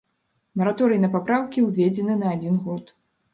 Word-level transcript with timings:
Мараторый 0.61 0.99
на 1.03 1.09
папраўкі 1.15 1.67
ўведзены 1.67 2.17
на 2.23 2.33
адзін 2.39 2.59
год. 2.65 2.83